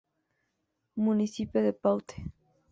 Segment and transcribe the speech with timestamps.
[0.95, 2.15] Municipio de Paute